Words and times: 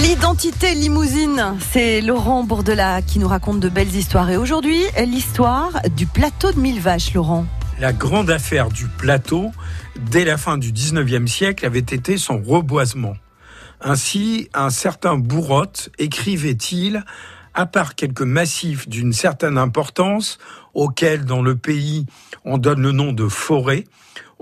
L'identité 0.00 0.74
limousine, 0.74 1.58
c'est 1.60 2.00
Laurent 2.00 2.44
Bourdelat 2.44 3.02
qui 3.02 3.18
nous 3.18 3.28
raconte 3.28 3.60
de 3.60 3.68
belles 3.68 3.94
histoires. 3.94 4.30
Et 4.30 4.38
aujourd'hui, 4.38 4.80
l'histoire 5.04 5.82
du 5.94 6.06
plateau 6.06 6.50
de 6.50 6.58
Mille 6.58 6.80
Vaches, 6.80 7.12
Laurent. 7.12 7.44
La 7.78 7.92
grande 7.92 8.30
affaire 8.30 8.70
du 8.70 8.86
plateau, 8.86 9.50
dès 10.10 10.24
la 10.24 10.38
fin 10.38 10.56
du 10.56 10.72
19e 10.72 11.26
siècle, 11.26 11.66
avait 11.66 11.80
été 11.80 12.16
son 12.16 12.40
reboisement. 12.40 13.16
Ainsi, 13.82 14.48
un 14.54 14.70
certain 14.70 15.16
Bourrotte 15.16 15.90
écrivait-il 15.98 17.04
à 17.52 17.66
part 17.66 17.94
quelques 17.94 18.22
massifs 18.22 18.88
d'une 18.88 19.12
certaine 19.12 19.58
importance, 19.58 20.38
auxquels 20.72 21.26
dans 21.26 21.42
le 21.42 21.54
pays 21.54 22.06
on 22.46 22.56
donne 22.56 22.80
le 22.80 22.92
nom 22.92 23.12
de 23.12 23.28
forêt, 23.28 23.84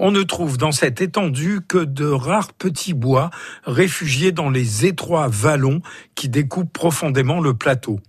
on 0.00 0.10
ne 0.10 0.22
trouve 0.22 0.56
dans 0.56 0.72
cette 0.72 1.02
étendue 1.02 1.60
que 1.60 1.84
de 1.84 2.06
rares 2.06 2.54
petits 2.54 2.94
bois 2.94 3.28
réfugiés 3.64 4.32
dans 4.32 4.48
les 4.48 4.86
étroits 4.86 5.28
vallons 5.28 5.82
qui 6.14 6.30
découpent 6.30 6.72
profondément 6.72 7.38
le 7.38 7.52
plateau. 7.52 8.00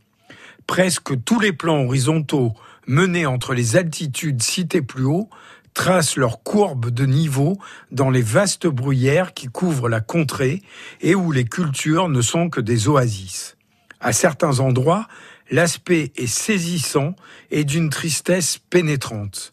Presque 0.67 1.21
tous 1.25 1.41
les 1.41 1.51
plans 1.51 1.83
horizontaux 1.83 2.53
menés 2.87 3.25
entre 3.25 3.53
les 3.53 3.75
altitudes 3.75 4.41
citées 4.41 4.81
plus 4.81 5.03
haut 5.03 5.29
tracent 5.73 6.15
leurs 6.15 6.43
courbes 6.43 6.89
de 6.89 7.05
niveau 7.05 7.57
dans 7.91 8.09
les 8.09 8.21
vastes 8.21 8.67
bruyères 8.67 9.33
qui 9.33 9.47
couvrent 9.47 9.89
la 9.89 9.99
contrée 9.99 10.61
et 11.01 11.13
où 11.13 11.33
les 11.33 11.45
cultures 11.45 12.07
ne 12.07 12.21
sont 12.21 12.49
que 12.49 12.61
des 12.61 12.87
oasis. 12.87 13.57
À 13.99 14.13
certains 14.13 14.61
endroits, 14.61 15.07
l'aspect 15.49 16.13
est 16.15 16.27
saisissant 16.27 17.17
et 17.51 17.65
d'une 17.65 17.89
tristesse 17.89 18.59
pénétrante. 18.69 19.51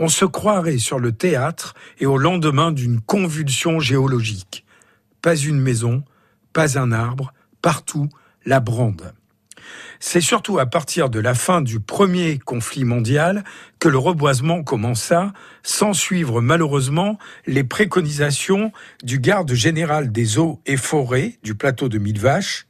On 0.00 0.08
se 0.08 0.24
croirait 0.24 0.78
sur 0.78 1.00
le 1.00 1.10
théâtre 1.10 1.74
et 1.98 2.06
au 2.06 2.18
lendemain 2.18 2.70
d'une 2.70 3.00
convulsion 3.00 3.80
géologique. 3.80 4.64
Pas 5.22 5.34
une 5.34 5.58
maison, 5.58 6.04
pas 6.52 6.78
un 6.78 6.92
arbre, 6.92 7.32
partout 7.62 8.08
la 8.46 8.60
brande. 8.60 9.12
C'est 9.98 10.20
surtout 10.20 10.60
à 10.60 10.66
partir 10.66 11.10
de 11.10 11.18
la 11.18 11.34
fin 11.34 11.62
du 11.62 11.80
premier 11.80 12.38
conflit 12.38 12.84
mondial 12.84 13.42
que 13.80 13.88
le 13.88 13.98
reboisement 13.98 14.62
commença, 14.62 15.32
sans 15.64 15.94
suivre 15.94 16.40
malheureusement 16.40 17.18
les 17.48 17.64
préconisations 17.64 18.70
du 19.02 19.18
garde 19.18 19.52
général 19.52 20.12
des 20.12 20.38
eaux 20.38 20.60
et 20.64 20.76
forêts 20.76 21.40
du 21.42 21.56
plateau 21.56 21.88
de 21.88 21.98
Mille 21.98 22.20
Vaches, 22.20 22.68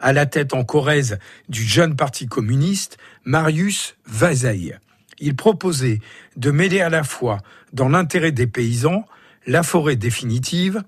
à 0.00 0.12
la 0.12 0.26
tête 0.26 0.52
en 0.52 0.64
Corrèze 0.64 1.20
du 1.48 1.62
jeune 1.62 1.94
parti 1.94 2.26
communiste, 2.26 2.98
Marius 3.24 3.94
Vazeille. 4.06 4.76
Il 5.24 5.36
proposait 5.36 6.00
de 6.36 6.50
mêler 6.50 6.82
à 6.82 6.90
la 6.90 7.02
fois, 7.02 7.38
dans 7.72 7.88
l'intérêt 7.88 8.30
des 8.30 8.46
paysans, 8.46 9.06
la 9.46 9.62
forêt 9.62 9.96
définitive, 9.96 10.82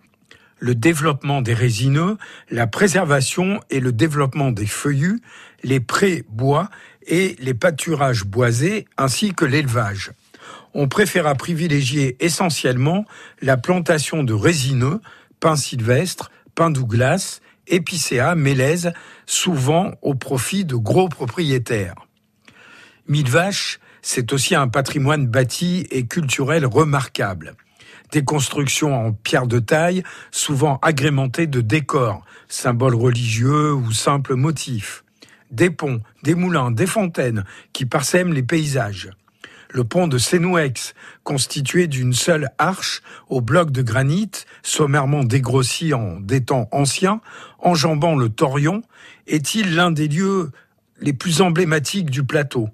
le 0.59 0.75
développement 0.75 1.41
des 1.41 1.55
résineux, 1.55 2.19
la 2.51 2.67
préservation 2.67 3.63
et 3.71 3.81
le 3.81 3.93
développement 3.93 4.51
des 4.51 4.67
feuillus, 4.67 5.23
les 5.63 5.81
prés-bois 5.81 6.69
et 7.07 7.35
les 7.39 7.55
pâturages 7.55 8.27
boisés, 8.27 8.85
ainsi 8.99 9.33
que 9.33 9.47
l'élevage. 9.47 10.13
On 10.75 10.87
préféra 10.87 11.35
privilégier 11.35 12.23
essentiellement 12.23 13.07
la 13.41 13.57
plantation 13.57 14.23
de 14.23 14.35
résineux, 14.35 15.01
pins 15.41 15.57
sylvestres, 15.57 16.31
pins 16.55 16.71
Douglas, 16.71 17.41
épicéa, 17.69 18.35
mélèze, 18.35 18.93
souvent 19.25 19.95
au 20.03 20.15
profit 20.15 20.67
de 20.67 20.77
gros 20.77 21.09
propriétaires. 21.09 21.95
Mille 23.09 23.31
vaches, 23.31 23.81
c'est 24.09 24.33
aussi 24.33 24.55
un 24.55 24.69
patrimoine 24.69 25.27
bâti 25.27 25.85
et 25.91 26.07
culturel 26.07 26.65
remarquable. 26.65 27.57
Des 28.13 28.23
constructions 28.23 28.95
en 28.95 29.13
pierre 29.13 29.49
de 29.49 29.59
taille, 29.59 30.05
souvent 30.31 30.79
agrémentées 30.81 31.49
de 31.49 31.61
décors, 31.61 32.25
symboles 32.47 32.95
religieux 32.95 33.75
ou 33.75 33.91
simples 33.91 34.37
motifs. 34.37 35.03
Des 35.51 35.71
ponts, 35.71 36.01
des 36.23 36.37
moulins, 36.37 36.71
des 36.71 36.87
fontaines 36.87 37.45
qui 37.73 37.85
parsèment 37.85 38.33
les 38.33 38.45
paysages 38.45 39.11
le 39.71 39.83
pont 39.83 40.07
de 40.07 40.17
Sénouex, 40.17 40.95
constitué 41.25 41.89
d'une 41.89 42.15
seule 42.15 42.49
arche 42.57 43.03
au 43.29 43.41
bloc 43.41 43.73
de 43.73 43.83
granit, 43.83 44.31
sommairement 44.63 45.25
dégrossi 45.25 45.93
en 45.93 46.21
des 46.21 46.45
temps 46.45 46.69
anciens, 46.71 47.21
enjambant 47.59 48.15
le 48.15 48.29
Torion, 48.31 48.83
est-il 49.27 49.75
l'un 49.75 49.91
des 49.91 50.09
lieux 50.09 50.51
les 51.01 51.13
plus 51.13 51.43
emblématiques 51.43 52.11
du 52.11 52.23
plateau 52.23 52.71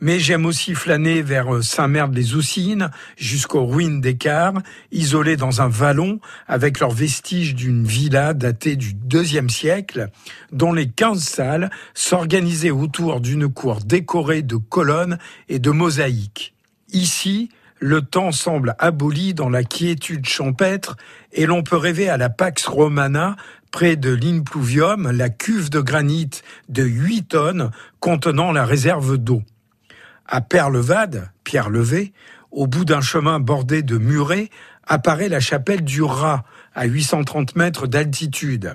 mais 0.00 0.18
j'aime 0.18 0.46
aussi 0.46 0.74
flâner 0.74 1.22
vers 1.22 1.54
euh, 1.54 1.62
Saint-Merd-les-Oussines, 1.62 2.90
jusqu'aux 3.16 3.66
ruines 3.66 4.00
d'Écart, 4.00 4.54
isolées 4.90 5.36
dans 5.36 5.62
un 5.62 5.68
vallon, 5.68 6.20
avec 6.46 6.80
leurs 6.80 6.90
vestiges 6.90 7.54
d'une 7.54 7.84
villa 7.84 8.34
datée 8.34 8.76
du 8.76 8.94
deuxième 8.94 9.50
siècle, 9.50 10.08
dont 10.50 10.72
les 10.72 10.88
quinze 10.88 11.22
salles 11.22 11.70
s'organisaient 11.94 12.70
autour 12.70 13.20
d'une 13.20 13.48
cour 13.48 13.80
décorée 13.80 14.42
de 14.42 14.56
colonnes 14.56 15.18
et 15.48 15.58
de 15.58 15.70
mosaïques. 15.70 16.54
Ici, 16.92 17.48
le 17.82 18.00
temps 18.00 18.30
semble 18.30 18.76
aboli 18.78 19.34
dans 19.34 19.48
la 19.48 19.64
quiétude 19.64 20.26
champêtre 20.26 20.96
et 21.32 21.46
l'on 21.46 21.62
peut 21.64 21.76
rêver 21.76 22.08
à 22.08 22.16
la 22.16 22.30
Pax 22.30 22.66
Romana 22.66 23.36
près 23.72 23.96
de 23.96 24.10
l'Inpluvium, 24.10 25.10
la 25.10 25.30
cuve 25.30 25.70
de 25.70 25.80
granit 25.80 26.30
de 26.68 26.84
8 26.84 27.22
tonnes 27.24 27.70
contenant 27.98 28.52
la 28.52 28.64
réserve 28.64 29.16
d'eau. 29.16 29.42
À 30.34 30.40
Perlevade, 30.40 31.30
Pierre 31.44 31.68
Levé, 31.68 32.14
au 32.52 32.66
bout 32.66 32.86
d'un 32.86 33.02
chemin 33.02 33.38
bordé 33.38 33.82
de 33.82 33.98
murets, 33.98 34.48
apparaît 34.86 35.28
la 35.28 35.40
chapelle 35.40 35.84
du 35.84 36.00
Rat, 36.00 36.42
à 36.74 36.86
830 36.86 37.54
mètres 37.54 37.86
d'altitude. 37.86 38.74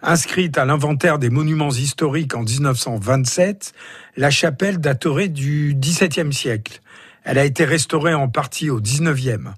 Inscrite 0.00 0.58
à 0.58 0.64
l'inventaire 0.64 1.18
des 1.18 1.28
monuments 1.28 1.72
historiques 1.72 2.36
en 2.36 2.44
1927, 2.44 3.72
la 4.16 4.30
chapelle 4.30 4.78
daterait 4.78 5.26
du 5.26 5.74
XVIIe 5.76 6.32
siècle. 6.32 6.80
Elle 7.24 7.38
a 7.38 7.44
été 7.44 7.64
restaurée 7.64 8.14
en 8.14 8.28
partie 8.28 8.70
au 8.70 8.80
XIXe. 8.80 9.50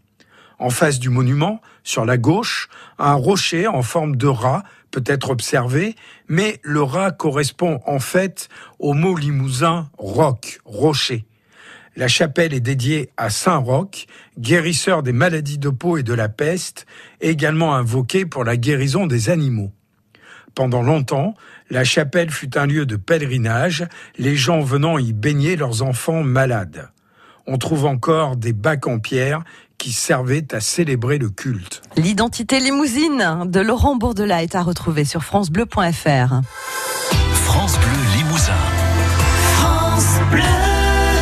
En 0.58 0.70
face 0.70 0.98
du 0.98 1.10
monument, 1.10 1.60
sur 1.82 2.06
la 2.06 2.16
gauche, 2.16 2.70
un 2.98 3.12
rocher 3.12 3.66
en 3.66 3.82
forme 3.82 4.16
de 4.16 4.28
rat 4.28 4.62
peut 4.90 5.04
être 5.04 5.28
observé, 5.28 5.94
mais 6.26 6.58
le 6.62 6.82
rat 6.82 7.10
correspond 7.10 7.82
en 7.84 7.98
fait 7.98 8.48
au 8.78 8.94
mot 8.94 9.14
limousin 9.14 9.90
roc, 9.98 10.60
rocher. 10.64 11.26
La 11.96 12.08
chapelle 12.08 12.52
est 12.54 12.60
dédiée 12.60 13.10
à 13.16 13.30
Saint 13.30 13.58
Roch, 13.58 14.06
guérisseur 14.38 15.02
des 15.02 15.12
maladies 15.12 15.58
de 15.58 15.68
peau 15.68 15.96
et 15.96 16.02
de 16.02 16.12
la 16.12 16.28
peste, 16.28 16.86
également 17.20 17.74
invoqué 17.74 18.26
pour 18.26 18.42
la 18.42 18.56
guérison 18.56 19.06
des 19.06 19.30
animaux. 19.30 19.70
Pendant 20.54 20.82
longtemps, 20.82 21.34
la 21.70 21.84
chapelle 21.84 22.30
fut 22.30 22.58
un 22.58 22.66
lieu 22.66 22.86
de 22.86 22.96
pèlerinage, 22.96 23.86
les 24.18 24.36
gens 24.36 24.60
venant 24.60 24.98
y 24.98 25.12
baigner 25.12 25.56
leurs 25.56 25.82
enfants 25.82 26.22
malades. 26.22 26.90
On 27.46 27.58
trouve 27.58 27.84
encore 27.84 28.36
des 28.36 28.52
bacs 28.52 28.86
en 28.86 28.98
pierre 28.98 29.44
qui 29.78 29.92
servaient 29.92 30.54
à 30.54 30.60
célébrer 30.60 31.18
le 31.18 31.28
culte. 31.28 31.82
L'identité 31.96 32.58
limousine 32.58 33.44
de 33.46 33.60
Laurent 33.60 33.96
Bourdelat 33.96 34.42
est 34.42 34.54
à 34.54 34.62
retrouver 34.62 35.04
sur 35.04 35.22
francebleu.fr. 35.22 36.40
France 37.32 37.78
Bleu 37.78 38.16
Limousin. 38.16 38.52
France 39.56 40.18
Bleu. 40.30 40.73